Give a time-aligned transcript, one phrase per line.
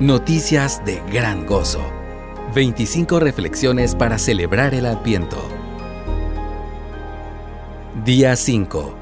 [0.00, 1.82] Noticias de gran gozo.
[2.54, 5.36] 25 reflexiones para celebrar el Adviento.
[8.02, 8.94] Día 5.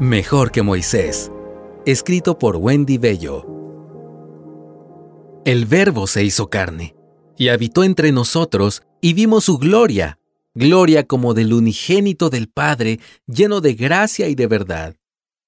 [0.00, 1.30] Mejor que Moisés.
[1.86, 3.46] Escrito por Wendy Bello.
[5.44, 6.96] El Verbo se hizo carne
[7.38, 10.18] y habitó entre nosotros y vimos su gloria,
[10.56, 12.98] gloria como del unigénito del Padre,
[13.28, 14.96] lleno de gracia y de verdad.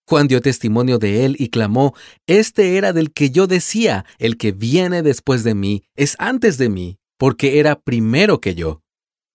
[0.07, 1.95] Juan dio testimonio de él y clamó,
[2.27, 6.69] Este era del que yo decía, el que viene después de mí, es antes de
[6.69, 8.83] mí, porque era primero que yo.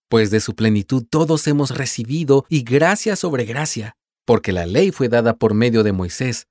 [0.08, 5.08] Pues de su plenitud todos hemos recibido y gracia sobre gracia, porque la ley fue
[5.08, 6.46] dada por medio de Moisés.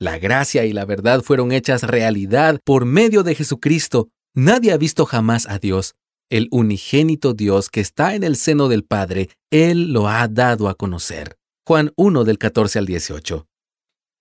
[0.00, 4.08] La gracia y la verdad fueron hechas realidad por medio de Jesucristo.
[4.34, 5.94] Nadie ha visto jamás a Dios.
[6.30, 10.74] El unigénito Dios que está en el seno del Padre, Él lo ha dado a
[10.74, 11.36] conocer.
[11.66, 13.46] Juan 1 del 14 al 18.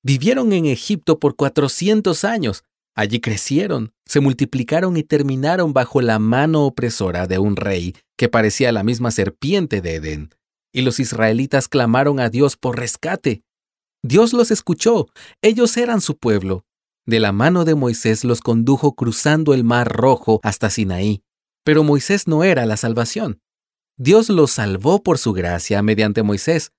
[0.06, 2.66] Vivieron en Egipto por 400 años.
[2.94, 8.73] Allí crecieron, se multiplicaron y terminaron bajo la mano opresora de un rey que parecía
[8.73, 10.30] la misma serpiente de Edén.
[10.73, 13.44] Y los israelitas clamaron a Dios por rescate.
[14.04, 15.08] Dios los escuchó,
[15.42, 16.66] ellos eran su pueblo.
[17.06, 21.23] De la mano de Moisés los condujo cruzando el mar rojo hasta Sinaí.
[21.64, 23.40] Pero Moisés no era la salvación.
[23.98, 26.73] Dios los salvó por su gracia mediante Moisés.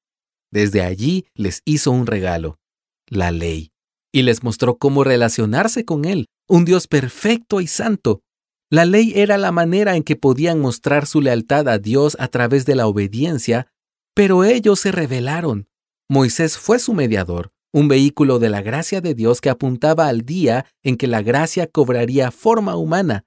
[0.50, 2.58] Desde allí les hizo un regalo
[3.08, 3.70] la ley,
[4.12, 8.22] y les mostró cómo relacionarse con Él, un Dios perfecto y santo.
[8.70, 12.66] La ley era la manera en que podían mostrar su lealtad a Dios a través
[12.66, 13.68] de la obediencia,
[14.14, 15.68] pero ellos se rebelaron.
[16.08, 20.66] Moisés fue su mediador, un vehículo de la gracia de Dios que apuntaba al día
[20.82, 23.24] en que la gracia cobraría forma humana.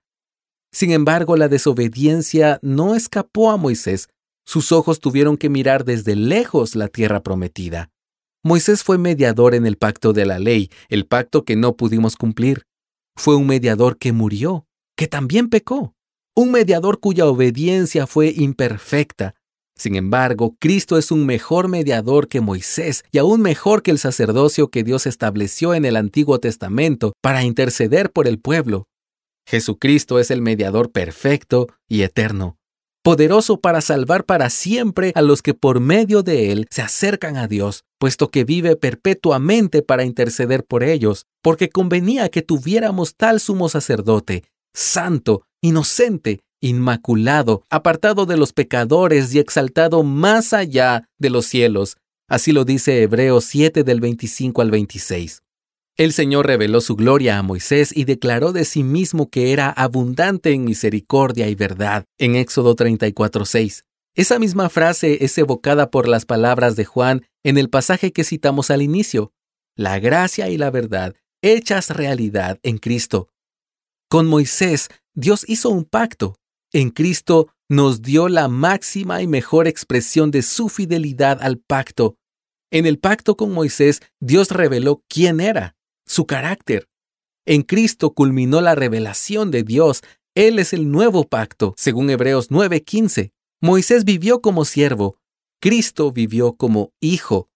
[0.71, 4.09] Sin embargo, la desobediencia no escapó a Moisés.
[4.45, 7.89] Sus ojos tuvieron que mirar desde lejos la tierra prometida.
[8.47, 12.63] Moisés fue mediador en el pacto de la ley, el pacto que no pudimos cumplir.
[13.17, 15.93] Fue un mediador que murió, que también pecó.
[16.33, 19.35] Un mediador cuya obediencia fue imperfecta.
[19.75, 24.69] Sin embargo, Cristo es un mejor mediador que Moisés y aún mejor que el sacerdocio
[24.69, 28.87] que Dios estableció en el Antiguo Testamento para interceder por el pueblo.
[29.45, 32.56] Jesucristo es el mediador perfecto y eterno
[33.07, 37.47] poderoso para salvar para siempre a los que por medio de él se acercan a
[37.47, 43.69] Dios, puesto que vive perpetuamente para interceder por ellos, porque convenía que tuviéramos tal sumo
[43.69, 51.95] sacerdote, santo, inocente, inmaculado, apartado de los pecadores y exaltado más allá de los cielos.
[52.27, 55.43] Así lo dice Hebreos 7 del 25 al 26.
[55.97, 60.51] El Señor reveló su gloria a Moisés y declaró de sí mismo que era abundante
[60.51, 63.83] en misericordia y verdad, en Éxodo 34:6.
[64.13, 68.69] Esa misma frase es evocada por las palabras de Juan en el pasaje que citamos
[68.69, 69.31] al inicio,
[69.75, 73.29] la gracia y la verdad hechas realidad en Cristo.
[74.07, 76.35] Con Moisés, Dios hizo un pacto.
[76.73, 82.17] En Cristo nos dio la máxima y mejor expresión de su fidelidad al pacto.
[82.69, 85.76] En el pacto con Moisés, Dios reveló quién era
[86.07, 86.87] su carácter.
[87.45, 90.01] En Cristo culminó la revelación de Dios.
[90.35, 93.31] Él es el nuevo pacto, según Hebreos 9:15.
[93.61, 95.17] Moisés vivió como siervo,
[95.59, 97.49] Cristo vivió como hijo.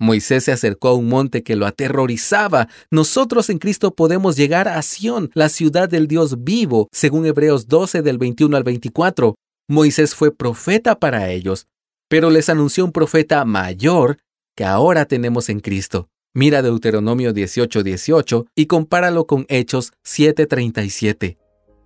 [0.00, 2.68] Moisés se acercó a un monte que lo aterrorizaba.
[2.90, 8.02] Nosotros en Cristo podemos llegar a Sión, la ciudad del Dios vivo, según Hebreos 12
[8.02, 9.36] del 21 al 24.
[9.68, 11.68] Moisés fue profeta para ellos,
[12.08, 14.18] pero les anunció un profeta mayor
[14.56, 16.08] que ahora tenemos en Cristo.
[16.36, 21.38] Mira Deuteronomio 18:18 y compáralo con Hechos 7:37.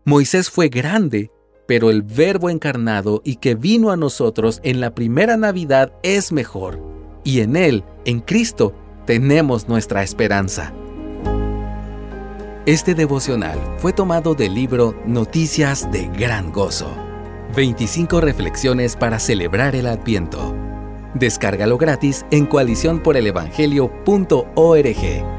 [0.07, 1.31] Moisés fue grande,
[1.67, 6.81] pero el Verbo encarnado y que vino a nosotros en la primera Navidad es mejor.
[7.25, 8.73] Y en Él, en Cristo,
[9.05, 10.73] tenemos nuestra esperanza.
[12.65, 16.91] Este devocional fue tomado del libro Noticias de Gran Gozo.
[17.55, 20.68] 25 reflexiones para celebrar el Adviento
[21.19, 25.38] Descárgalo gratis en coaliciónporelevangelio.org.